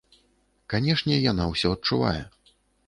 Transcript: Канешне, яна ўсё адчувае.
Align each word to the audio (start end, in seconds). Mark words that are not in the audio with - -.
Канешне, 0.75 1.21
яна 1.31 1.43
ўсё 1.53 1.67
адчувае. 1.79 2.21